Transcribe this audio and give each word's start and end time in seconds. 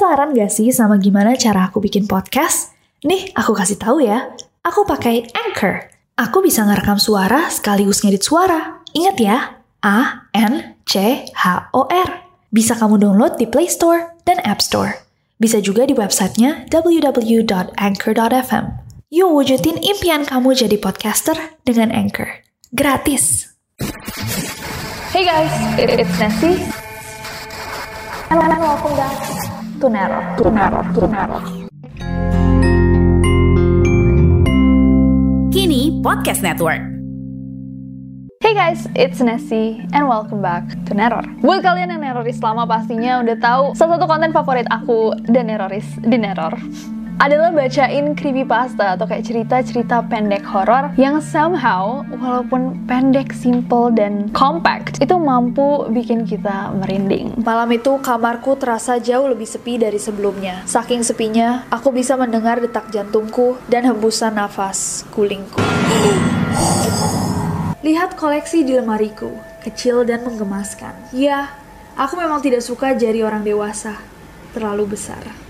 Penasaran 0.00 0.32
gak 0.32 0.48
sih 0.48 0.72
sama 0.72 0.96
gimana 0.96 1.36
cara 1.36 1.68
aku 1.68 1.76
bikin 1.76 2.08
podcast? 2.08 2.72
Nih, 3.04 3.36
aku 3.36 3.52
kasih 3.52 3.76
tahu 3.76 4.00
ya. 4.00 4.32
Aku 4.64 4.88
pakai 4.88 5.28
Anchor. 5.28 5.92
Aku 6.16 6.40
bisa 6.40 6.64
ngerekam 6.64 6.96
suara 6.96 7.52
sekaligus 7.52 8.00
ngedit 8.00 8.24
suara. 8.24 8.80
Ingat 8.96 9.16
ya, 9.20 9.60
A 9.84 10.24
N 10.32 10.80
C 10.88 11.28
H 11.36 11.68
O 11.76 11.84
R. 11.84 12.08
Bisa 12.48 12.80
kamu 12.80 12.96
download 12.96 13.36
di 13.36 13.44
Play 13.44 13.68
Store 13.68 14.16
dan 14.24 14.40
App 14.40 14.64
Store. 14.64 15.04
Bisa 15.36 15.60
juga 15.60 15.84
di 15.84 15.92
websitenya 15.92 16.72
www.anchor.fm. 16.72 18.64
Yuk 19.12 19.28
wujudin 19.36 19.84
impian 19.84 20.24
kamu 20.24 20.56
jadi 20.56 20.80
podcaster 20.80 21.36
dengan 21.68 21.92
Anchor. 21.92 22.40
Gratis. 22.72 23.52
Hey 25.12 25.28
guys, 25.28 25.52
it's 25.76 26.16
Nancy. 26.16 26.56
And 28.32 28.40
welcome 28.40 28.96
back 28.96 29.39
Neror. 29.88 30.24
To 30.36 30.50
Neror. 31.08 31.44
Kini 35.48 36.02
Podcast 36.04 36.44
Network. 36.44 36.84
Hey 38.44 38.52
guys, 38.52 38.84
it's 38.98 39.22
Nessie 39.22 39.80
and 39.96 40.04
welcome 40.10 40.44
back 40.44 40.68
to 40.88 40.92
Neror. 40.92 41.24
Buat 41.40 41.64
kalian 41.64 41.96
yang 41.96 42.02
neroris 42.02 42.42
lama 42.44 42.68
pastinya 42.68 43.24
udah 43.24 43.36
tahu 43.40 43.64
salah 43.78 43.96
satu 43.96 44.10
konten 44.10 44.34
favorit 44.36 44.68
aku 44.68 45.16
dan 45.32 45.48
neroris 45.48 45.86
di 46.02 46.18
Neror 46.20 46.58
adalah 47.20 47.52
bacain 47.52 48.16
creepypasta 48.16 48.96
atau 48.96 49.04
kayak 49.04 49.28
cerita-cerita 49.28 50.00
pendek 50.08 50.40
horor 50.40 50.88
yang 50.96 51.20
somehow 51.20 52.00
walaupun 52.08 52.80
pendek, 52.88 53.36
simple 53.36 53.92
dan 53.92 54.32
compact 54.32 54.96
itu 55.04 55.20
mampu 55.20 55.84
bikin 55.92 56.24
kita 56.24 56.72
merinding. 56.80 57.36
Malam 57.44 57.76
itu 57.76 58.00
kamarku 58.00 58.56
terasa 58.56 58.96
jauh 58.96 59.28
lebih 59.28 59.44
sepi 59.44 59.76
dari 59.76 60.00
sebelumnya. 60.00 60.64
Saking 60.64 61.04
sepinya, 61.04 61.68
aku 61.68 61.92
bisa 61.92 62.16
mendengar 62.16 62.56
detak 62.56 62.88
jantungku 62.88 63.60
dan 63.68 63.84
hembusan 63.84 64.40
nafas 64.40 65.04
gulingku. 65.12 65.60
Lihat 67.86 68.16
koleksi 68.16 68.64
di 68.64 68.80
lemariku, 68.80 69.28
kecil 69.60 70.08
dan 70.08 70.24
menggemaskan. 70.24 70.96
Ya, 71.12 71.52
aku 72.00 72.16
memang 72.16 72.40
tidak 72.40 72.64
suka 72.64 72.96
jari 72.96 73.20
orang 73.20 73.44
dewasa, 73.44 74.00
terlalu 74.56 74.96
besar. 74.96 75.49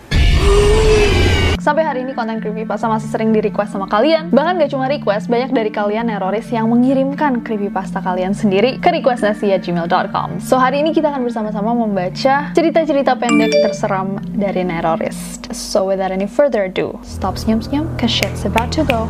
Sampai 1.60 1.84
hari 1.84 2.08
ini 2.08 2.16
konten 2.16 2.40
creepypasta 2.40 2.88
masih 2.88 3.12
sering 3.12 3.36
di 3.36 3.44
request 3.44 3.76
sama 3.76 3.84
kalian. 3.84 4.32
Bahkan 4.32 4.64
gak 4.64 4.72
cuma 4.72 4.88
request, 4.88 5.28
banyak 5.28 5.52
dari 5.52 5.68
kalian 5.68 6.08
neroris 6.08 6.48
yang 6.48 6.72
mengirimkan 6.72 7.44
creepypasta 7.44 8.00
kalian 8.00 8.32
sendiri 8.32 8.80
ke 8.80 8.88
requestnasi@gmail.com. 8.88 10.40
So 10.40 10.56
hari 10.56 10.80
ini 10.80 10.96
kita 10.96 11.12
akan 11.12 11.20
bersama-sama 11.20 11.76
membaca 11.76 12.48
cerita-cerita 12.56 13.12
pendek 13.20 13.52
terseram 13.60 14.16
dari 14.32 14.64
neroris. 14.64 15.36
So 15.52 15.84
without 15.84 16.16
any 16.16 16.24
further 16.24 16.64
ado, 16.64 16.96
stop 17.04 17.36
senyum-senyum, 17.36 17.92
cause 18.00 18.08
shit's 18.08 18.48
about 18.48 18.72
to 18.72 18.80
go. 18.88 19.04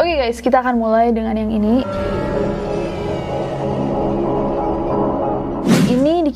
Oke 0.00 0.08
okay 0.08 0.16
guys, 0.16 0.40
kita 0.40 0.64
akan 0.64 0.80
mulai 0.80 1.12
dengan 1.12 1.36
yang 1.36 1.52
ini. 1.52 1.84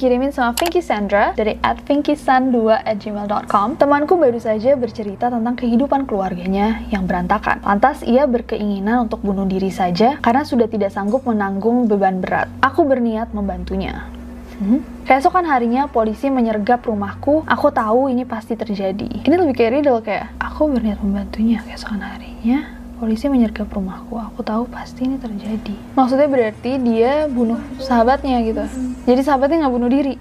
Dikirimin 0.01 0.33
sama 0.33 0.57
Pinky 0.57 0.81
Sandra 0.81 1.37
dari 1.37 1.61
at 1.61 1.85
pinkysan2 1.85 2.57
at 2.73 2.97
gmail.com. 3.05 3.77
Temanku 3.77 4.17
baru 4.17 4.41
saja 4.41 4.73
bercerita 4.73 5.29
tentang 5.29 5.61
kehidupan 5.61 6.09
keluarganya 6.09 6.81
yang 6.89 7.05
berantakan. 7.05 7.61
Lantas 7.61 8.01
ia 8.09 8.25
berkeinginan 8.25 9.05
untuk 9.05 9.21
bunuh 9.21 9.45
diri 9.45 9.69
saja 9.69 10.17
karena 10.25 10.49
sudah 10.49 10.73
tidak 10.73 10.89
sanggup 10.97 11.29
menanggung 11.29 11.85
beban 11.85 12.25
berat. 12.25 12.49
Aku 12.65 12.89
berniat 12.89 13.37
membantunya. 13.37 14.09
Hmm? 14.57 14.81
Keesokan 15.05 15.45
harinya 15.45 15.85
polisi 15.85 16.33
menyergap 16.33 16.81
rumahku. 16.81 17.45
Aku 17.45 17.69
tahu 17.69 18.09
ini 18.09 18.25
pasti 18.25 18.57
terjadi. 18.57 19.29
Ini 19.29 19.35
lebih 19.37 19.53
kayak 19.53 19.85
riddle 19.85 20.01
kayak 20.01 20.33
aku 20.41 20.73
berniat 20.73 20.97
membantunya 21.05 21.61
keesokan 21.61 22.01
harinya 22.01 22.80
polisi 23.01 23.33
menyergap 23.33 23.73
rumahku. 23.73 24.21
Aku 24.21 24.45
tahu 24.45 24.69
pasti 24.69 25.09
ini 25.09 25.17
terjadi. 25.17 25.73
Maksudnya 25.97 26.29
berarti 26.29 26.77
dia 26.77 27.25
bunuh 27.25 27.57
sahabatnya 27.81 28.45
gitu. 28.45 28.61
Jadi 29.09 29.21
sahabatnya 29.25 29.65
nggak 29.65 29.75
bunuh 29.81 29.89
diri, 29.89 30.21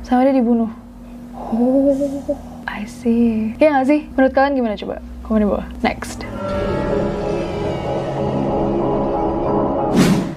sama 0.00 0.24
dia 0.24 0.32
dibunuh. 0.32 0.72
Oh, 1.36 1.92
I 2.64 2.88
see. 2.88 3.52
Ya 3.60 3.76
nggak 3.76 3.86
sih? 3.92 4.00
Menurut 4.16 4.32
kalian 4.32 4.56
gimana 4.56 4.74
coba? 4.80 5.04
Komen 5.20 5.44
di 5.44 5.48
bawah. 5.52 5.68
Next. 5.84 6.24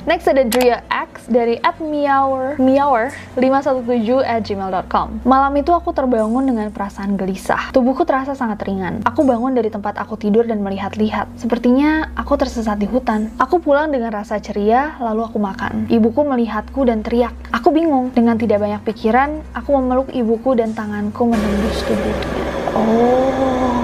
Next 0.08 0.24
ada 0.24 0.48
Dria 0.48 0.88
X 0.88 1.28
dari 1.28 1.60
at 1.68 1.84
meower 1.84 2.56
517 2.56 4.24
at 4.24 4.40
gmail.com. 4.40 5.28
Malam 5.28 5.54
itu 5.60 5.76
aku 5.76 5.92
terbangun 5.92 6.48
dengan 6.48 6.72
perasaan 6.72 7.20
gelisah. 7.20 7.76
Tubuhku 7.76 8.08
terasa 8.08 8.32
sangat 8.32 8.64
ringan. 8.64 9.04
Aku 9.04 9.28
bangun 9.28 9.52
dari 9.52 9.68
tempat 9.68 10.00
aku 10.00 10.16
tidur 10.16 10.48
dan 10.48 10.64
melihat-lihat. 10.64 11.28
Sepertinya 11.36 12.16
aku 12.16 12.40
tersesat 12.40 12.80
di 12.80 12.88
hutan. 12.88 13.36
Aku 13.36 13.60
pulang 13.60 13.92
dengan 13.92 14.16
rasa 14.16 14.40
ceria, 14.40 14.96
lalu 15.04 15.28
aku 15.28 15.44
makan. 15.44 15.92
Ibuku 15.92 16.24
melihatku 16.24 16.88
dan 16.88 17.04
teriak. 17.04 17.36
Aku 17.52 17.76
bingung. 17.76 18.16
Dengan 18.16 18.40
tidak 18.40 18.64
banyak 18.64 18.88
pikiran, 18.88 19.44
aku 19.52 19.76
memeluk 19.76 20.08
ibuku 20.16 20.56
dan 20.56 20.72
tanganku 20.72 21.28
menembus 21.28 21.84
tubuhnya. 21.84 22.48
Oh, 22.80 23.84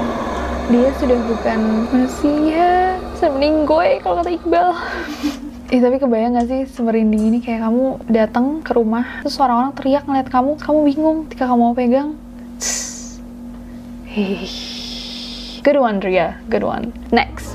dia 0.72 0.88
sudah 1.04 1.20
bukan 1.28 1.60
manusia. 1.92 2.96
Semeninggoy 3.20 4.00
kalau 4.00 4.24
kata 4.24 4.32
Iqbal. 4.40 4.72
Eh 5.74 5.82
tapi 5.82 5.98
kebayang 5.98 6.38
gak 6.38 6.54
sih 6.54 6.70
semerinding 6.70 7.34
ini 7.34 7.38
kayak 7.42 7.66
kamu 7.66 7.98
datang 8.06 8.62
ke 8.62 8.78
rumah 8.78 9.26
terus 9.26 9.42
orang-orang 9.42 9.74
teriak 9.74 10.06
ngeliat 10.06 10.30
kamu, 10.30 10.54
kamu 10.62 10.80
bingung 10.86 11.18
ketika 11.26 11.50
kamu 11.50 11.62
mau 11.66 11.74
pegang. 11.74 12.14
Good 15.66 15.82
one, 15.82 15.98
Ria. 15.98 16.38
Good 16.46 16.62
one. 16.62 16.94
Next. 17.10 17.53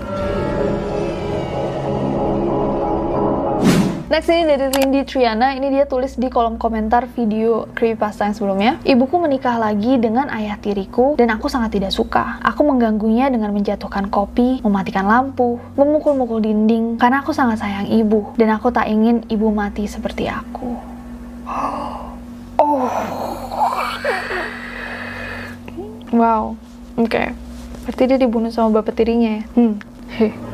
Next 4.18 4.34
ini 4.34 4.50
dari 4.50 4.66
Rindy 4.74 5.06
Triana, 5.06 5.54
ini 5.54 5.70
dia 5.70 5.86
tulis 5.86 6.18
di 6.18 6.26
kolom 6.26 6.58
komentar 6.58 7.06
video 7.06 7.70
creepypasta 7.70 8.26
yang 8.26 8.34
sebelumnya. 8.34 8.72
Ibuku 8.82 9.14
menikah 9.14 9.54
lagi 9.62 9.94
dengan 9.94 10.26
ayah 10.34 10.58
tiriku 10.58 11.14
dan 11.14 11.30
aku 11.30 11.46
sangat 11.46 11.78
tidak 11.78 11.94
suka. 11.94 12.42
Aku 12.42 12.66
mengganggunya 12.66 13.30
dengan 13.30 13.54
menjatuhkan 13.54 14.10
kopi, 14.10 14.58
mematikan 14.66 15.06
lampu, 15.06 15.62
memukul-mukul 15.78 16.42
dinding 16.42 16.98
karena 16.98 17.22
aku 17.22 17.30
sangat 17.30 17.62
sayang 17.62 17.86
ibu 17.94 18.34
dan 18.34 18.50
aku 18.58 18.74
tak 18.74 18.90
ingin 18.90 19.22
ibu 19.30 19.54
mati 19.54 19.86
seperti 19.86 20.26
aku. 20.26 20.74
Oh. 22.58 22.90
Wow. 26.10 26.58
Oke. 26.98 27.06
Okay. 27.06 27.26
Berarti 27.86 28.02
dia 28.10 28.18
dibunuh 28.18 28.50
sama 28.50 28.82
bapak 28.82 28.98
tirinya 28.98 29.38
ya? 29.38 29.42
Hmm. 29.54 29.78
Heh. 30.10 30.47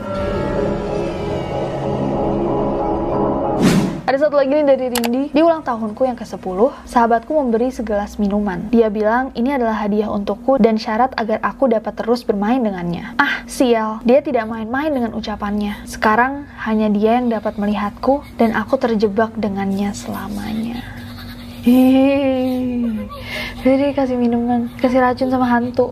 Ada 4.15 4.31
satu 4.31 4.39
lagi 4.39 4.55
nih 4.55 4.63
dari 4.63 4.87
Rindy. 4.95 5.23
Di 5.35 5.43
ulang 5.43 5.67
tahunku 5.67 6.07
yang 6.07 6.15
ke-10, 6.15 6.87
sahabatku 6.87 7.35
memberi 7.35 7.75
segelas 7.75 8.15
minuman. 8.15 8.71
Dia 8.71 8.87
bilang 8.87 9.35
ini 9.35 9.51
adalah 9.51 9.75
hadiah 9.83 10.07
untukku 10.07 10.55
dan 10.63 10.79
syarat 10.79 11.11
agar 11.19 11.43
aku 11.43 11.67
dapat 11.67 11.99
terus 11.99 12.23
bermain 12.23 12.63
dengannya. 12.63 13.19
Ah, 13.19 13.43
sial. 13.51 13.99
Dia 14.07 14.23
tidak 14.23 14.47
main-main 14.47 14.95
dengan 14.95 15.19
ucapannya. 15.19 15.83
Sekarang 15.91 16.47
hanya 16.63 16.95
dia 16.95 17.19
yang 17.19 17.27
dapat 17.27 17.59
melihatku 17.59 18.23
dan 18.39 18.55
aku 18.55 18.79
terjebak 18.79 19.35
dengannya 19.35 19.91
selamanya. 19.91 20.79
Hehehe. 21.67 23.11
Jadi 23.67 23.99
kasih 23.99 24.15
minuman, 24.15 24.71
kasih 24.79 25.03
racun 25.03 25.35
sama 25.35 25.51
hantu. 25.51 25.91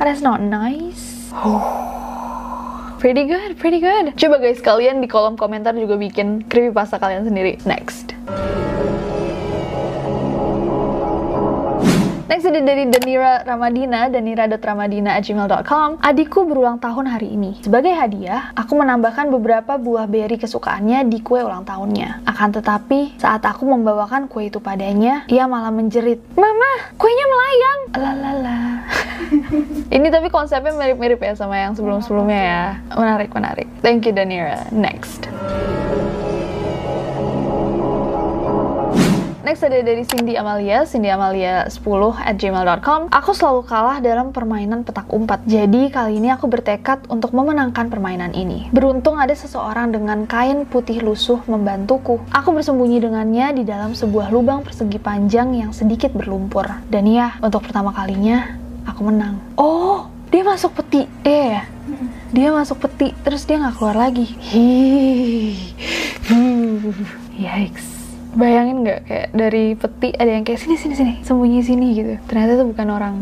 That's 0.00 0.24
not 0.24 0.40
nice. 0.40 1.28
Pretty 3.02 3.26
good, 3.26 3.58
pretty 3.58 3.82
good. 3.82 4.14
Coba 4.14 4.38
guys, 4.38 4.62
kalian 4.62 5.02
di 5.02 5.10
kolom 5.10 5.34
komentar 5.34 5.74
juga 5.74 5.98
bikin 5.98 6.46
creepypasta 6.46 7.02
kalian 7.02 7.26
sendiri. 7.26 7.58
Next. 7.66 8.14
Next 12.30 12.46
ada 12.46 12.62
dari 12.62 12.86
Danira 12.86 13.42
Ramadina, 13.42 14.06
danira.ramadina@gmail.com. 14.06 15.98
Adikku 15.98 16.46
berulang 16.46 16.78
tahun 16.78 17.10
hari 17.10 17.34
ini. 17.34 17.58
Sebagai 17.66 17.90
hadiah, 17.90 18.54
aku 18.54 18.78
menambahkan 18.78 19.34
beberapa 19.34 19.82
buah 19.82 20.06
beri 20.06 20.38
kesukaannya 20.38 21.02
di 21.10 21.26
kue 21.26 21.42
ulang 21.42 21.66
tahunnya. 21.66 22.22
Akan 22.22 22.54
tetapi, 22.54 23.18
saat 23.18 23.42
aku 23.42 23.66
membawakan 23.66 24.30
kue 24.30 24.46
itu 24.46 24.62
padanya, 24.62 25.26
ia 25.26 25.50
malah 25.50 25.74
menjerit, 25.74 26.22
"Mama, 26.38 26.94
kuenya 26.94 27.26
melayang!" 27.26 27.80
Lalala. 27.98 28.71
Ini 29.92 30.08
tapi 30.08 30.32
konsepnya 30.32 30.72
mirip-mirip 30.72 31.20
ya 31.20 31.36
sama 31.36 31.60
yang 31.60 31.76
sebelum-sebelumnya 31.76 32.40
ya. 32.40 32.64
Menarik, 32.96 33.30
menarik. 33.36 33.68
Thank 33.84 34.08
you 34.08 34.16
Danira. 34.16 34.64
Next. 34.72 35.28
Next 39.42 39.68
ada 39.68 39.84
dari 39.84 40.00
Cindy 40.08 40.32
Amalia, 40.38 40.88
Cindy 40.88 41.12
Amalia 41.12 41.68
10 41.68 41.76
at 42.24 42.40
gmail.com. 42.40 43.12
Aku 43.12 43.36
selalu 43.36 43.68
kalah 43.68 44.00
dalam 44.00 44.32
permainan 44.32 44.80
petak 44.80 45.12
umpat. 45.12 45.44
Jadi 45.44 45.92
kali 45.92 46.24
ini 46.24 46.32
aku 46.32 46.48
bertekad 46.48 47.04
untuk 47.12 47.36
memenangkan 47.36 47.92
permainan 47.92 48.32
ini. 48.32 48.72
Beruntung 48.72 49.20
ada 49.20 49.36
seseorang 49.36 49.92
dengan 49.92 50.24
kain 50.24 50.64
putih 50.64 51.04
lusuh 51.04 51.44
membantuku. 51.44 52.16
Aku 52.32 52.54
bersembunyi 52.56 53.04
dengannya 53.04 53.60
di 53.60 53.68
dalam 53.68 53.92
sebuah 53.92 54.32
lubang 54.32 54.64
persegi 54.64 54.96
panjang 54.96 55.52
yang 55.52 55.76
sedikit 55.76 56.16
berlumpur. 56.16 56.64
Dan 56.88 57.04
ya, 57.10 57.36
untuk 57.44 57.66
pertama 57.66 57.92
kalinya 57.92 58.61
aku 58.86 59.00
menang. 59.06 59.38
Oh, 59.56 60.10
dia 60.32 60.42
masuk 60.46 60.76
peti. 60.78 61.08
Eh 61.26 61.58
ya. 61.58 61.62
Dia 62.32 62.48
masuk 62.54 62.80
peti, 62.82 63.12
terus 63.26 63.44
dia 63.44 63.58
nggak 63.58 63.76
keluar 63.76 63.96
lagi. 63.98 64.24
Hihihi. 64.24 65.72
Yikes 67.32 67.92
bayangin 68.32 68.80
nggak 68.80 69.00
kayak 69.04 69.28
dari 69.36 69.76
peti 69.76 70.08
ada 70.16 70.30
yang 70.32 70.44
kayak 70.44 70.60
sini 70.60 70.76
sini 70.80 70.94
sini 70.96 71.12
sembunyi 71.20 71.60
sini 71.60 71.86
gitu 71.92 72.12
ternyata 72.28 72.56
itu 72.60 72.64
bukan 72.64 72.88
orang 72.88 73.14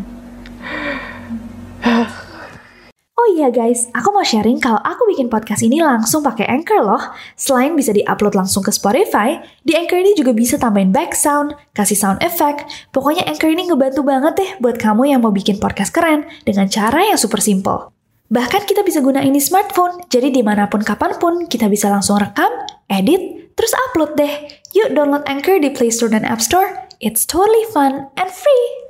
Oh 3.20 3.20
iya 3.37 3.49
guys, 3.51 3.87
aku 3.95 4.11
mau 4.11 4.27
sharing 4.27 4.59
kalau 4.59 4.79
aku 4.83 5.07
bikin 5.11 5.31
podcast 5.31 5.63
ini 5.63 5.79
langsung 5.79 6.23
pakai 6.23 6.49
Anchor 6.49 6.83
loh. 6.83 7.03
Selain 7.39 7.75
bisa 7.79 7.95
diupload 7.95 8.35
langsung 8.35 8.63
ke 8.63 8.75
Spotify, 8.75 9.39
di 9.63 9.75
Anchor 9.79 10.01
ini 10.01 10.13
juga 10.19 10.35
bisa 10.35 10.59
tambahin 10.59 10.91
back 10.91 11.15
sound, 11.15 11.55
kasih 11.77 11.99
sound 11.99 12.19
effect. 12.21 12.67
Pokoknya 12.91 13.27
Anchor 13.27 13.51
ini 13.51 13.71
ngebantu 13.71 14.03
banget 14.03 14.35
deh 14.39 14.51
buat 14.59 14.77
kamu 14.77 15.15
yang 15.15 15.21
mau 15.23 15.31
bikin 15.31 15.63
podcast 15.63 15.95
keren 15.95 16.27
dengan 16.43 16.67
cara 16.67 17.07
yang 17.07 17.19
super 17.19 17.39
simple. 17.39 17.95
Bahkan 18.31 18.63
kita 18.67 18.87
bisa 18.87 19.03
gunain 19.03 19.35
di 19.35 19.43
smartphone, 19.43 20.07
jadi 20.07 20.31
di 20.31 20.43
mana 20.43 20.71
pun 20.71 20.83
kapan 20.83 21.19
pun 21.19 21.51
kita 21.51 21.67
bisa 21.67 21.91
langsung 21.91 22.19
rekam, 22.19 22.51
edit, 22.87 23.55
terus 23.59 23.75
upload 23.91 24.15
deh. 24.15 24.33
Yuk 24.75 24.95
download 24.95 25.27
Anchor 25.27 25.59
di 25.59 25.75
Play 25.75 25.91
Store 25.91 26.11
dan 26.11 26.23
App 26.23 26.39
Store. 26.39 26.71
It's 27.03 27.27
totally 27.27 27.67
fun 27.75 28.07
and 28.15 28.31
free. 28.31 28.90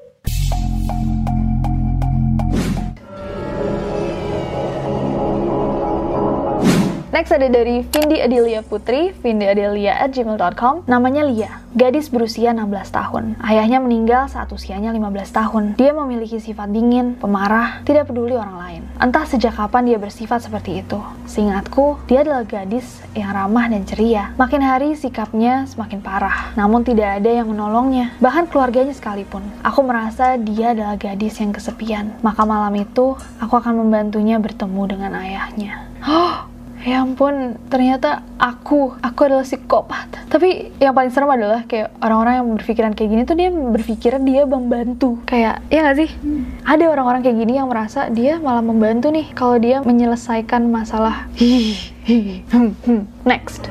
Next 7.20 7.36
ada 7.36 7.52
dari 7.52 7.84
Vindi 7.84 8.16
Adelia 8.16 8.64
Putri, 8.64 9.12
vindiadelia 9.12 9.92
at 9.92 10.08
gmail.com. 10.16 10.88
Namanya 10.88 11.28
Lia, 11.28 11.60
gadis 11.76 12.08
berusia 12.08 12.56
16 12.56 12.96
tahun. 12.96 13.36
Ayahnya 13.44 13.76
meninggal 13.76 14.32
saat 14.32 14.48
usianya 14.48 14.88
15 14.88 15.28
tahun. 15.28 15.64
Dia 15.76 15.92
memiliki 15.92 16.40
sifat 16.40 16.72
dingin, 16.72 17.20
pemarah, 17.20 17.84
tidak 17.84 18.08
peduli 18.08 18.40
orang 18.40 18.56
lain. 18.56 18.82
Entah 18.96 19.28
sejak 19.28 19.52
kapan 19.52 19.92
dia 19.92 20.00
bersifat 20.00 20.48
seperti 20.48 20.80
itu. 20.80 20.96
Seingatku, 21.28 22.00
dia 22.08 22.24
adalah 22.24 22.40
gadis 22.48 23.04
yang 23.12 23.36
ramah 23.36 23.68
dan 23.68 23.84
ceria. 23.84 24.32
Makin 24.40 24.64
hari 24.64 24.96
sikapnya 24.96 25.68
semakin 25.68 26.00
parah, 26.00 26.56
namun 26.56 26.88
tidak 26.88 27.20
ada 27.20 27.28
yang 27.28 27.52
menolongnya. 27.52 28.16
Bahkan 28.24 28.48
keluarganya 28.48 28.96
sekalipun. 28.96 29.44
Aku 29.60 29.84
merasa 29.84 30.40
dia 30.40 30.72
adalah 30.72 30.96
gadis 30.96 31.36
yang 31.36 31.52
kesepian. 31.52 32.16
Maka 32.24 32.48
malam 32.48 32.72
itu, 32.80 33.12
aku 33.36 33.60
akan 33.60 33.76
membantunya 33.76 34.40
bertemu 34.40 34.82
dengan 34.88 35.20
ayahnya. 35.20 35.84
Oh, 36.10 36.49
Ya 36.80 37.04
ampun, 37.04 37.60
ternyata 37.68 38.24
aku, 38.40 38.96
aku 39.04 39.20
adalah 39.28 39.44
psikopat. 39.44 40.32
Tapi 40.32 40.72
yang 40.80 40.96
paling 40.96 41.12
serem 41.12 41.28
adalah 41.28 41.68
kayak 41.68 41.92
orang-orang 42.00 42.34
yang 42.40 42.48
berpikiran 42.56 42.92
kayak 42.96 43.10
gini 43.12 43.22
tuh 43.28 43.36
dia 43.36 43.52
berpikir 43.52 44.12
dia 44.24 44.48
membantu. 44.48 45.20
Kayak, 45.28 45.60
ya 45.68 45.84
gak 45.84 45.98
sih? 46.00 46.10
Ada 46.64 46.88
orang-orang 46.88 47.20
kayak 47.20 47.36
gini 47.36 47.60
yang 47.60 47.68
merasa 47.68 48.08
dia 48.08 48.40
malah 48.40 48.64
membantu 48.64 49.12
nih 49.12 49.28
kalau 49.36 49.60
dia 49.60 49.84
menyelesaikan 49.84 50.72
masalah. 50.72 51.28
Hmm, 51.36 52.72
hmm. 52.84 53.02
Next. 53.28 53.68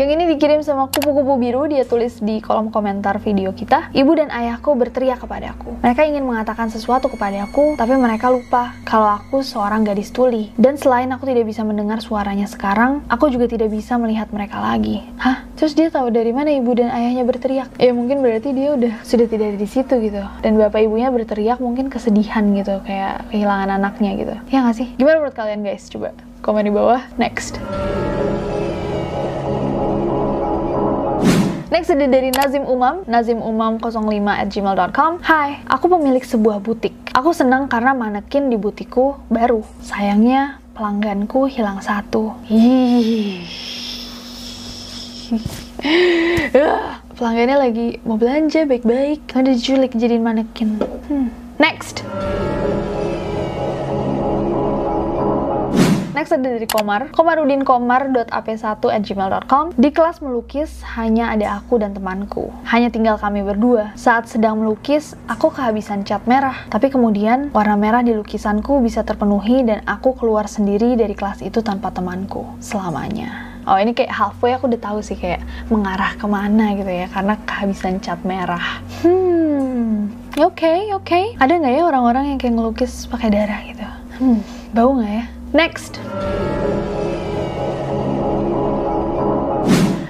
Yang 0.00 0.16
ini 0.16 0.24
dikirim 0.32 0.64
sama 0.64 0.88
kupu-kupu 0.88 1.36
biru, 1.36 1.68
dia 1.68 1.84
tulis 1.84 2.24
di 2.24 2.40
kolom 2.40 2.72
komentar 2.72 3.20
video 3.20 3.52
kita. 3.52 3.92
Ibu 3.92 4.16
dan 4.16 4.32
ayahku 4.32 4.72
berteriak 4.72 5.20
kepadaku. 5.20 5.76
Mereka 5.84 6.08
ingin 6.08 6.24
mengatakan 6.24 6.72
sesuatu 6.72 7.12
kepadaku, 7.12 7.76
tapi 7.76 8.00
mereka 8.00 8.32
lupa 8.32 8.72
kalau 8.88 9.20
aku 9.20 9.44
seorang 9.44 9.84
gadis 9.84 10.08
tuli. 10.08 10.56
Dan 10.56 10.80
selain 10.80 11.12
aku 11.12 11.28
tidak 11.28 11.44
bisa 11.44 11.68
mendengar 11.68 12.00
suaranya 12.00 12.48
sekarang, 12.48 13.04
aku 13.12 13.28
juga 13.28 13.44
tidak 13.44 13.68
bisa 13.76 14.00
melihat 14.00 14.32
mereka 14.32 14.56
lagi. 14.64 15.04
Hah? 15.20 15.44
Terus 15.60 15.76
dia 15.76 15.92
tahu 15.92 16.08
dari 16.08 16.32
mana 16.32 16.48
ibu 16.48 16.72
dan 16.72 16.88
ayahnya 16.88 17.28
berteriak? 17.28 17.68
Ya 17.76 17.92
mungkin 17.92 18.24
berarti 18.24 18.56
dia 18.56 18.72
udah 18.72 19.04
sudah 19.04 19.28
tidak 19.28 19.52
ada 19.52 19.58
di 19.60 19.68
situ 19.68 20.00
gitu. 20.00 20.24
Dan 20.40 20.56
bapak 20.56 20.80
ibunya 20.80 21.12
berteriak 21.12 21.60
mungkin 21.60 21.92
kesedihan 21.92 22.48
gitu, 22.56 22.80
kayak 22.88 23.28
kehilangan 23.28 23.76
anaknya 23.76 24.16
gitu. 24.16 24.34
Ya 24.48 24.64
nggak 24.64 24.80
sih? 24.80 24.88
Gimana 24.96 25.20
menurut 25.20 25.36
kalian 25.36 25.60
guys? 25.60 25.92
Coba 25.92 26.16
komen 26.40 26.64
di 26.64 26.72
bawah. 26.72 27.04
Next. 27.20 27.60
Next 31.70 31.86
ada 31.86 32.02
dari 32.10 32.34
Nazim 32.34 32.66
Umam, 32.66 33.06
nazimumam05 33.06 34.26
at 34.26 34.50
gmail.com. 34.50 35.22
Hai, 35.22 35.62
aku 35.70 35.86
pemilik 35.86 36.18
sebuah 36.18 36.58
butik. 36.58 36.90
Aku 37.14 37.30
senang 37.30 37.70
karena 37.70 37.94
manekin 37.94 38.50
di 38.50 38.58
butikku 38.58 39.14
baru. 39.30 39.62
Sayangnya 39.78 40.58
pelangganku 40.74 41.46
hilang 41.46 41.78
satu. 41.78 42.34
Pelanggannya 47.14 47.56
lagi 47.62 48.02
mau 48.02 48.18
belanja 48.18 48.66
baik-baik, 48.66 49.30
udah 49.30 49.54
diculik 49.54 49.94
jadiin 49.94 50.26
manekin. 50.26 50.74
Hmm. 51.06 51.30
Next. 51.62 52.02
Next 56.20 56.36
ada 56.36 56.52
dari 56.52 56.68
Komar, 56.68 57.08
komarudinkomar.ap1@gmail.com. 57.16 59.72
Di 59.72 59.88
kelas 59.88 60.20
melukis 60.20 60.84
hanya 60.92 61.32
ada 61.32 61.56
aku 61.56 61.80
dan 61.80 61.96
temanku. 61.96 62.52
Hanya 62.68 62.92
tinggal 62.92 63.16
kami 63.16 63.40
berdua. 63.40 63.96
Saat 63.96 64.28
sedang 64.28 64.60
melukis, 64.60 65.16
aku 65.32 65.48
kehabisan 65.48 66.04
cat 66.04 66.20
merah. 66.28 66.68
Tapi 66.68 66.92
kemudian 66.92 67.48
warna 67.56 67.72
merah 67.80 68.04
di 68.04 68.12
lukisanku 68.12 68.84
bisa 68.84 69.00
terpenuhi 69.00 69.64
dan 69.64 69.80
aku 69.88 70.12
keluar 70.12 70.44
sendiri 70.44 70.92
dari 70.92 71.16
kelas 71.16 71.40
itu 71.40 71.64
tanpa 71.64 71.88
temanku 71.88 72.44
selamanya. 72.60 73.56
Oh 73.64 73.80
ini 73.80 73.96
kayak 73.96 74.12
halfway 74.12 74.52
aku 74.52 74.68
udah 74.68 74.92
tahu 74.92 75.00
sih 75.00 75.16
kayak 75.16 75.40
mengarah 75.72 76.20
ke 76.20 76.28
mana 76.28 76.76
gitu 76.76 76.92
ya 77.00 77.08
karena 77.08 77.40
kehabisan 77.48 77.96
cat 77.96 78.20
merah. 78.28 78.84
Hmm, 79.00 80.12
oke 80.36 81.00
oke. 81.00 81.40
Ada 81.40 81.56
nggak 81.56 81.80
ya 81.80 81.88
orang-orang 81.88 82.36
yang 82.36 82.36
kayak 82.36 82.60
ngelukis 82.60 83.08
pakai 83.08 83.32
darah 83.32 83.64
gitu? 83.64 83.88
Hmm, 84.20 84.44
bau 84.76 85.00
nggak 85.00 85.12
ya? 85.16 85.39
Next. 85.50 85.98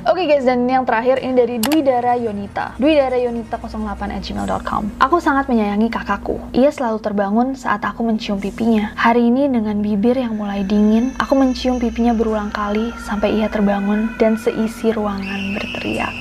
Oke 0.05 0.29
guys, 0.29 0.45
dan 0.45 0.69
yang 0.69 0.85
terakhir 0.85 1.25
ini 1.25 1.33
dari 1.33 1.57
Dwi 1.57 1.81
Dara 1.81 2.13
Yonita. 2.13 2.77
Dwi 2.77 2.93
Dara 2.93 3.17
Yonita 3.17 3.57
08 3.57 4.21
gmail.com. 4.21 5.01
Aku 5.01 5.17
sangat 5.17 5.49
menyayangi 5.49 5.89
kakakku. 5.89 6.37
Ia 6.53 6.69
selalu 6.69 7.01
terbangun 7.01 7.49
saat 7.57 7.81
aku 7.89 8.05
mencium 8.05 8.37
pipinya. 8.37 8.93
Hari 9.01 9.33
ini 9.33 9.49
dengan 9.49 9.81
bibir 9.81 10.21
yang 10.21 10.37
mulai 10.37 10.61
dingin, 10.61 11.17
aku 11.17 11.41
mencium 11.41 11.81
pipinya 11.81 12.13
berulang 12.13 12.53
kali 12.53 12.93
sampai 13.09 13.41
ia 13.41 13.49
terbangun 13.49 14.13
dan 14.21 14.37
seisi 14.37 14.93
ruangan 14.93 15.57
berteriak. 15.57 16.13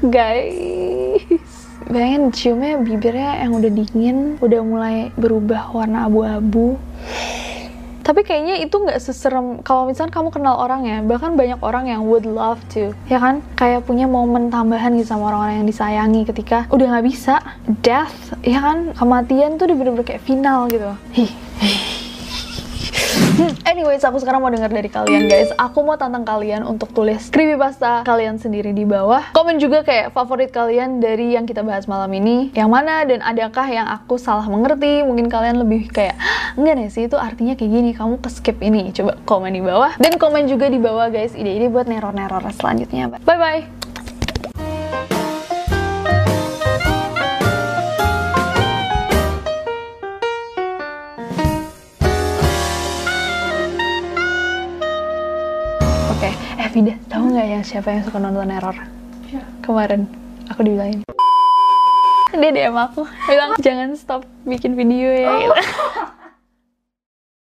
Guys, 0.14 0.77
bayangin 1.88 2.30
ciumnya 2.30 2.78
bibirnya 2.78 3.40
yang 3.40 3.56
udah 3.56 3.70
dingin, 3.72 4.36
udah 4.38 4.60
mulai 4.60 4.96
berubah 5.16 5.72
warna 5.72 6.04
abu-abu. 6.04 6.76
Tapi 8.08 8.24
kayaknya 8.24 8.64
itu 8.64 8.72
nggak 8.72 9.04
seserem 9.04 9.60
kalau 9.60 9.84
misalnya 9.84 10.16
kamu 10.16 10.32
kenal 10.32 10.56
orang 10.56 10.88
ya, 10.88 11.04
bahkan 11.04 11.36
banyak 11.36 11.60
orang 11.60 11.92
yang 11.92 12.08
would 12.08 12.24
love 12.24 12.56
to, 12.72 12.96
ya 13.04 13.20
kan? 13.20 13.44
Kayak 13.52 13.84
punya 13.84 14.08
momen 14.08 14.48
tambahan 14.48 14.96
gitu 14.96 15.12
sama 15.12 15.28
orang-orang 15.28 15.60
yang 15.60 15.68
disayangi 15.68 16.24
ketika 16.24 16.64
udah 16.72 16.88
nggak 16.88 17.04
bisa, 17.04 17.36
death, 17.84 18.32
ya 18.40 18.64
kan? 18.64 18.96
Kematian 18.96 19.60
tuh 19.60 19.68
udah 19.68 19.76
bener-bener 19.76 20.08
kayak 20.08 20.24
final 20.24 20.72
gitu. 20.72 20.88
Hih. 21.12 21.28
Hmm, 23.38 23.54
anyways, 23.62 24.02
aku 24.02 24.18
sekarang 24.18 24.42
mau 24.42 24.50
dengar 24.50 24.66
dari 24.66 24.90
kalian 24.90 25.30
guys. 25.30 25.54
Aku 25.54 25.86
mau 25.86 25.94
tantang 25.94 26.26
kalian 26.26 26.66
untuk 26.66 26.90
tulis 26.90 27.30
creepypasta 27.30 28.02
kalian 28.02 28.34
sendiri 28.34 28.74
di 28.74 28.82
bawah. 28.82 29.30
Komen 29.30 29.62
juga 29.62 29.86
kayak 29.86 30.10
favorit 30.10 30.50
kalian 30.50 30.98
dari 30.98 31.38
yang 31.38 31.46
kita 31.46 31.62
bahas 31.62 31.86
malam 31.86 32.10
ini. 32.18 32.50
Yang 32.58 32.66
mana 32.66 33.06
dan 33.06 33.22
adakah 33.22 33.70
yang 33.70 33.86
aku 33.86 34.18
salah 34.18 34.42
mengerti? 34.50 35.06
Mungkin 35.06 35.30
kalian 35.30 35.62
lebih 35.62 35.86
kayak 35.86 36.18
enggak 36.58 36.74
nih 36.82 36.88
sih 36.90 37.06
itu 37.06 37.14
artinya 37.14 37.54
kayak 37.54 37.70
gini. 37.70 37.90
Kamu 37.94 38.18
ke 38.18 38.26
skip 38.26 38.58
ini. 38.58 38.90
Coba 38.90 39.14
komen 39.22 39.54
di 39.54 39.62
bawah. 39.62 39.94
Dan 40.02 40.18
komen 40.18 40.50
juga 40.50 40.66
di 40.66 40.82
bawah 40.82 41.06
guys 41.06 41.38
ide-ide 41.38 41.70
buat 41.70 41.86
neror-neror 41.86 42.42
selanjutnya. 42.58 43.22
Bye 43.22 43.38
Vida, 56.78 56.94
tahu 57.10 57.34
nggak 57.34 57.58
yang 57.58 57.64
siapa 57.66 57.90
yang 57.90 58.06
suka 58.06 58.22
nonton 58.22 58.54
error? 58.54 58.78
Kemarin 59.66 60.06
aku 60.46 60.62
dibilangin. 60.62 61.02
Dia 62.30 62.50
DM 62.54 62.70
aku 62.70 63.02
bilang 63.26 63.58
jangan 63.58 63.98
stop 63.98 64.22
bikin 64.46 64.78
video 64.78 65.10
ya. 65.10 65.42
gitu. 65.42 65.58